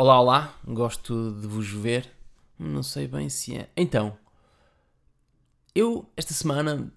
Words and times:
Olá, 0.00 0.20
olá, 0.20 0.54
gosto 0.64 1.32
de 1.40 1.48
vos 1.48 1.68
ver. 1.68 2.08
Não 2.56 2.84
sei 2.84 3.08
bem 3.08 3.28
se 3.28 3.56
é. 3.56 3.68
Então, 3.76 4.16
eu 5.74 6.08
esta 6.16 6.32
semana 6.32 6.88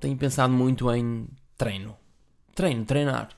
tenho 0.00 0.14
pensado 0.14 0.52
muito 0.52 0.92
em 0.92 1.26
treino. 1.56 1.96
Treino, 2.54 2.84
treinar. 2.84 3.30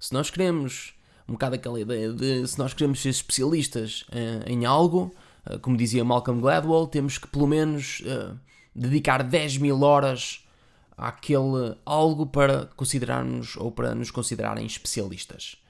Se 0.00 0.14
nós 0.14 0.30
queremos 0.30 0.94
um 1.28 1.34
bocado 1.34 1.56
aquela 1.56 1.78
ideia 1.78 2.14
de 2.14 2.48
se 2.48 2.58
nós 2.58 2.72
queremos 2.72 3.02
ser 3.02 3.10
especialistas 3.10 4.06
uh, 4.08 4.48
em 4.48 4.64
algo, 4.64 5.14
uh, 5.44 5.58
como 5.58 5.76
dizia 5.76 6.02
Malcolm 6.02 6.40
Gladwell, 6.40 6.86
temos 6.86 7.18
que 7.18 7.28
pelo 7.28 7.46
menos 7.46 8.00
uh, 8.06 8.40
dedicar 8.74 9.22
10 9.22 9.58
mil 9.58 9.82
horas 9.82 10.48
àquele 10.96 11.76
algo 11.84 12.26
para 12.26 12.64
considerarmos 12.74 13.54
ou 13.58 13.70
para 13.70 13.94
nos 13.94 14.10
considerarem 14.10 14.64
especialistas. 14.64 15.62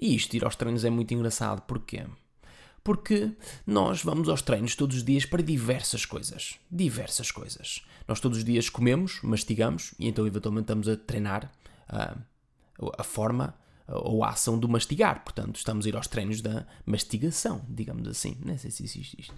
E 0.00 0.14
isto, 0.14 0.34
ir 0.34 0.44
aos 0.44 0.56
treinos, 0.56 0.84
é 0.84 0.90
muito 0.90 1.12
engraçado. 1.14 1.62
Porquê? 1.62 2.04
Porque 2.84 3.32
nós 3.66 4.02
vamos 4.02 4.28
aos 4.28 4.42
treinos 4.42 4.74
todos 4.74 4.96
os 4.96 5.04
dias 5.04 5.24
para 5.24 5.42
diversas 5.42 6.04
coisas. 6.04 6.58
Diversas 6.70 7.30
coisas. 7.30 7.84
Nós 8.08 8.18
todos 8.18 8.38
os 8.38 8.44
dias 8.44 8.68
comemos, 8.68 9.20
mastigamos 9.22 9.94
e 9.98 10.08
então 10.08 10.26
eventualmente 10.26 10.64
estamos 10.64 10.88
a 10.88 10.96
treinar 10.96 11.52
uh, 11.88 12.90
a 12.98 13.04
forma 13.04 13.54
ou 13.88 14.24
a 14.24 14.30
ação 14.30 14.58
do 14.58 14.68
mastigar. 14.68 15.22
Portanto, 15.22 15.56
estamos 15.56 15.86
a 15.86 15.88
ir 15.88 15.96
aos 15.96 16.06
treinos 16.06 16.40
da 16.40 16.66
mastigação, 16.86 17.64
digamos 17.68 18.08
assim. 18.08 18.36
Não 18.44 18.56
sei 18.56 18.70
se 18.70 18.84
existe 18.84 19.20
isto. 19.20 19.34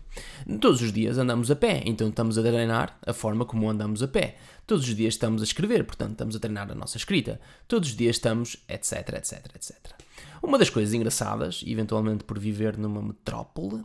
Todos 0.60 0.80
os 0.80 0.92
dias 0.92 1.18
andamos 1.18 1.50
a 1.50 1.56
pé, 1.56 1.82
então 1.84 2.08
estamos 2.08 2.38
a 2.38 2.42
treinar 2.42 2.98
a 3.06 3.12
forma 3.12 3.44
como 3.44 3.68
andamos 3.68 4.02
a 4.02 4.08
pé. 4.08 4.36
Todos 4.66 4.88
os 4.88 4.94
dias 4.94 5.14
estamos 5.14 5.42
a 5.42 5.44
escrever, 5.44 5.84
portanto, 5.84 6.12
estamos 6.12 6.36
a 6.36 6.38
treinar 6.38 6.70
a 6.70 6.74
nossa 6.74 6.96
escrita. 6.96 7.40
Todos 7.66 7.90
os 7.90 7.96
dias 7.96 8.16
estamos, 8.16 8.56
etc, 8.68 9.14
etc, 9.14 9.56
etc. 9.56 10.03
Uma 10.44 10.58
das 10.58 10.68
coisas 10.68 10.92
engraçadas, 10.92 11.64
eventualmente 11.66 12.22
por 12.22 12.38
viver 12.38 12.76
numa 12.76 13.00
metrópole, 13.00 13.82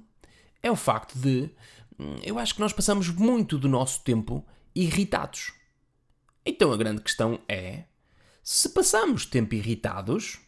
é 0.62 0.70
o 0.70 0.76
facto 0.76 1.18
de. 1.18 1.50
Hum, 1.98 2.18
eu 2.22 2.38
acho 2.38 2.54
que 2.54 2.60
nós 2.60 2.74
passamos 2.74 3.08
muito 3.08 3.58
do 3.58 3.70
nosso 3.70 4.04
tempo 4.04 4.46
irritados. 4.76 5.54
Então 6.46 6.74
a 6.74 6.78
grande 6.78 7.02
questão 7.02 7.40
é: 7.48 7.86
se 8.44 8.68
passamos 8.70 9.26
tempo 9.26 9.56
irritados, 9.56 10.42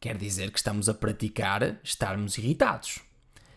quer 0.00 0.16
dizer 0.16 0.50
que 0.50 0.56
estamos 0.56 0.88
a 0.88 0.94
praticar 0.94 1.78
estarmos 1.84 2.38
irritados. 2.38 3.00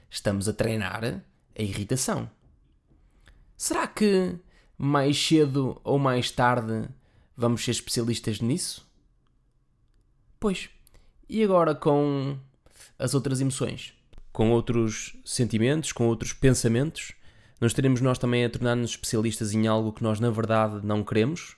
Estamos 0.10 0.50
a 0.50 0.54
treinar 0.54 1.06
a 1.06 1.62
irritação. 1.62 2.30
Será 3.56 3.88
que 3.88 4.38
mais 4.78 5.18
cedo 5.18 5.80
ou 5.86 5.98
mais 5.98 6.32
tarde 6.32 6.90
vamos 7.34 7.64
ser 7.64 7.72
especialistas 7.72 8.42
nisso? 8.42 8.86
Pois. 10.38 10.70
E 11.30 11.44
agora 11.44 11.76
com 11.76 12.36
as 12.98 13.14
outras 13.14 13.40
emoções? 13.40 13.94
Com 14.34 14.50
outros 14.50 15.16
sentimentos, 15.24 15.92
com 15.92 16.08
outros 16.08 16.34
pensamentos? 16.34 17.14
Não 17.62 17.68
estaremos 17.68 18.02
nós 18.02 18.18
também 18.18 18.44
a 18.44 18.50
tornar-nos 18.50 18.92
especialistas 18.92 19.54
em 19.54 19.68
algo 19.68 19.94
que 19.94 20.02
nós 20.02 20.20
na 20.20 20.32
verdade 20.32 20.84
não 20.84 21.04
queremos? 21.04 21.56